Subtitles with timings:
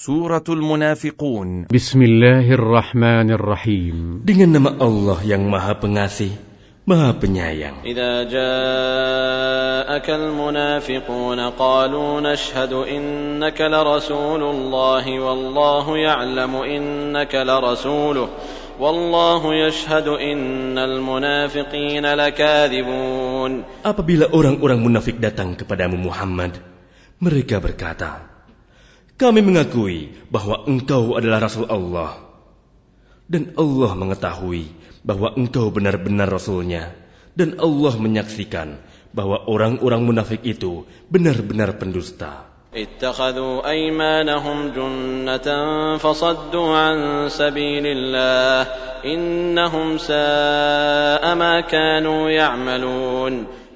[0.00, 6.32] سورة المنافقون بسم الله الرحمن الرحيم dengan nama Allah yang Maha Pengasih
[6.88, 7.84] Maha Penyayang.
[7.84, 18.28] إذا جاءك المنافقون قالوا نشهد إنك لرسول الله والله يعلم إنك لرسوله
[18.80, 23.52] والله يشهد إن المنافقين لكاذبون
[23.84, 26.56] apabila orang-orang munafik datang kepadamu Muhammad
[27.20, 28.29] mereka berkata
[29.19, 32.19] Kami mengakui bahwa engkau adalah Rasul Allah.
[33.25, 34.67] Dan Allah mengetahui
[35.07, 36.91] bahwa engkau benar-benar Rasulnya.
[37.35, 38.79] Dan Allah menyaksikan
[39.15, 42.55] bahwa orang-orang munafik itu benar-benar pendusta.
[42.75, 45.47] اتخذوا أيمانهم جنة
[45.97, 46.97] فصدوا عن
[47.31, 48.59] سبيل الله
[49.07, 53.33] إنهم ساء ما كانوا يعملون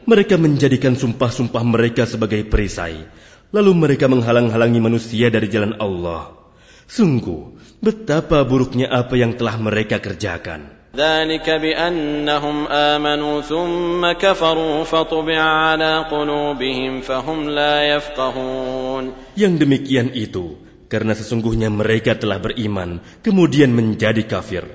[0.10, 3.06] Mereka menjadikan sumpah-sumpah mereka sebagai perisai.
[3.54, 6.38] Lalu mereka menghalang-halangi manusia dari jalan Allah.
[6.86, 10.80] Sungguh, betapa buruknya apa yang telah mereka kerjakan.
[10.90, 19.04] ذلك بأنهم آمنوا ثم كفروا فطبع على قلوبهم فهم لا يفقهون
[19.38, 20.58] Yang demikian itu,
[20.90, 24.66] karena sesungguhnya mereka telah beriman, kemudian menjadi kafir.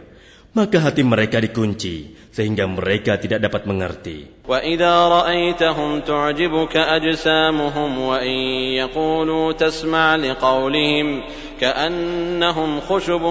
[0.55, 4.47] Maka hati mereka dikunci, sehingga mereka tidak dapat mengerti.
[4.47, 8.39] وإذا رأيتهم تعجبك أجسامهم وإن
[8.79, 11.23] يقولوا تسمع لقولهم
[11.61, 13.25] كأنهم خشب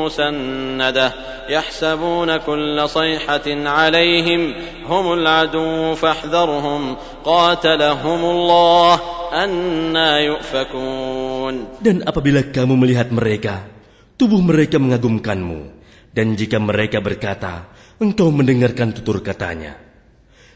[0.00, 1.08] مسندة
[1.48, 4.54] يحسبون كل صيحة عليهم
[4.86, 8.94] هم العدو فاحذرهم قاتلهم الله
[9.32, 13.68] أنا يؤفكون Dan apabila kamu melihat mereka,
[14.16, 15.80] tubuh mereka mengagumkanmu.
[16.15, 17.67] Dan jika mereka berkata,
[17.99, 19.75] engkau mendengarkan tutur katanya.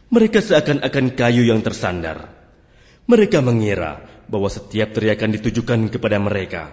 [0.07, 2.31] Mereka seakan-akan kayu yang tersandar.
[3.05, 3.99] Mereka mengira
[4.31, 6.71] bahwa setiap teriakan ditujukan kepada mereka.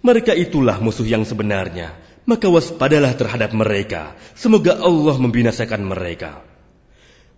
[0.00, 1.98] Mereka itulah musuh yang sebenarnya.
[2.22, 4.14] Maka waspadalah terhadap mereka.
[4.38, 6.44] Semoga Allah membinasakan mereka.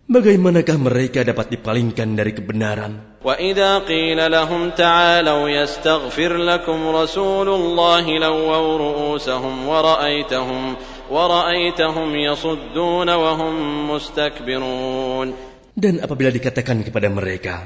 [0.10, 3.18] Bagaimanakah mereka dapat dipalingkan dari kebenaran?
[3.26, 10.62] وإذا قيل لهم تعالوا يستغفر لكم رسول الله لووا رؤوسهم ورأيتهم
[11.10, 13.54] ورأيتهم يصدون وهم
[13.90, 15.28] مستكبرون
[15.76, 17.66] Dan apabila dikatakan kepada mereka,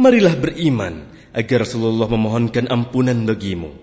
[0.00, 1.04] Marilah beriman
[1.36, 3.74] agar Rasulullah memohonkan ampunan bagimu.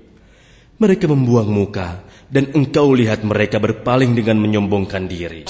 [0.81, 2.01] Mereka membuang muka
[2.33, 5.45] dan engkau lihat mereka berpaling dengan menyombongkan diri.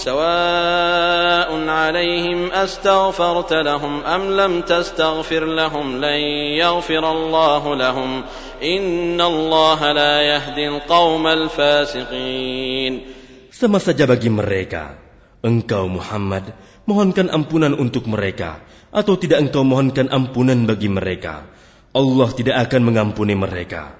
[13.55, 14.99] Sama saja bagi mereka
[15.41, 16.53] Engkau Muhammad,
[16.85, 18.61] mohonkan ampunan untuk mereka,
[18.93, 21.49] atau tidak engkau mohonkan ampunan bagi mereka.
[21.97, 24.00] Allah tidak akan mengampuni mereka.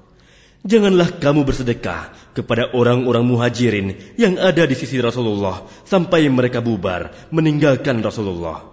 [0.66, 8.02] Janganlah kamu bersedekah kepada orang-orang muhajirin yang ada di sisi Rasulullah sampai mereka bubar meninggalkan
[8.02, 8.66] Rasulullah.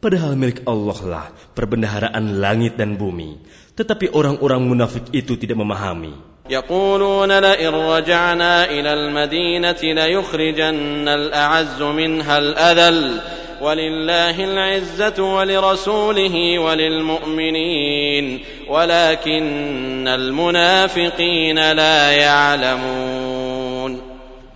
[0.00, 3.36] Padahal milik Allah lah perbendaharaan langit dan bumi.
[3.76, 6.36] Tetapi orang-orang munafik itu tidak memahami.
[6.46, 13.20] يقولون لئن رجعنا إلى المدينة ليخرجن الأعز منها الأذل
[13.60, 18.24] ولله العزة ولرسوله وللمؤمنين
[18.68, 23.92] ولكن المنافقين لا يعلمون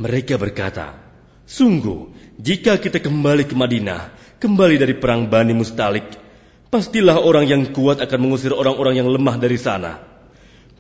[0.01, 0.97] Mereka berkata,
[1.45, 2.09] Sungguh,
[2.41, 6.17] jika kita kembali ke Madinah, kembali dari perang Bani Mustalik,
[6.73, 10.01] pastilah orang yang kuat akan mengusir orang-orang yang lemah dari sana.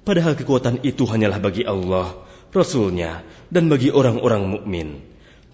[0.00, 2.16] Padahal kekuatan itu hanyalah bagi Allah,
[2.48, 3.20] Rasulnya,
[3.52, 5.04] dan bagi orang-orang mukmin.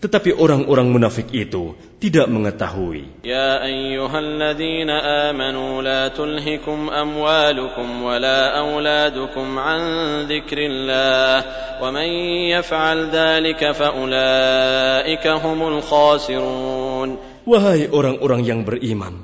[0.02, 3.22] Tetapi orang-orang munafik itu tidak mengetahui.
[3.22, 9.82] Ya ayyuhalladzina amanu la tulhikum amwalukum wa la awladukum an
[10.26, 11.46] dzikrillah
[11.78, 12.10] wa man
[12.50, 17.22] yaf'al dhalika faulaika humul khasirun.
[17.46, 19.22] Wahai orang-orang yang beriman,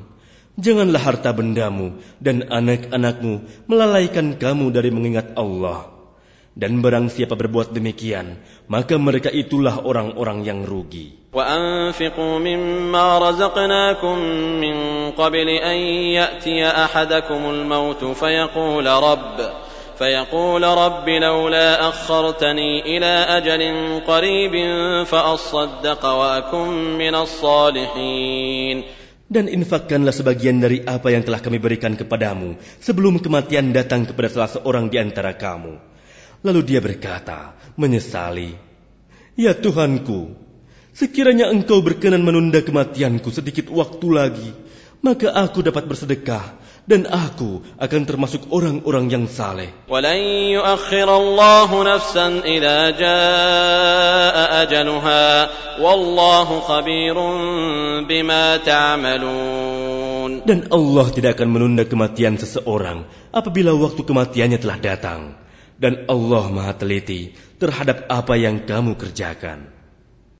[0.61, 5.96] janganlah harta bendamu dan anak-anakmu melalaikan kamu dari mengingat Allah.
[6.56, 8.36] Dan barang siapa berbuat demikian,
[8.68, 11.22] maka mereka itulah orang-orang yang rugi.
[11.32, 14.16] وأنفقوا مما رزقناكم
[14.60, 14.76] من
[15.16, 15.78] قبل أن
[16.12, 19.36] يأتي أحدكم الموت فيقول رب
[19.98, 23.62] فيقول رب لولا أخرتني إلى أجل
[24.04, 24.54] قريب
[25.04, 26.68] فأصدق وأكن
[27.00, 29.00] من الصالحين
[29.32, 34.52] Dan infakkanlah sebagian dari apa yang telah kami berikan kepadamu sebelum kematian datang kepada salah
[34.52, 35.80] seorang di antara kamu.
[36.45, 38.53] Lalu dia berkata, menyesali,
[39.37, 40.33] Ya Tuhanku,
[40.97, 44.49] sekiranya engkau berkenan menunda kematianku sedikit waktu lagi,
[45.05, 46.57] maka aku dapat bersedekah
[46.87, 49.69] dan aku akan termasuk orang-orang yang saleh.
[60.47, 63.03] Dan Allah tidak akan menunda kematian seseorang
[63.35, 65.46] apabila waktu kematiannya telah datang.
[65.77, 69.76] Dan Allah maha teliti terhadap apa yang kamu kerjakan.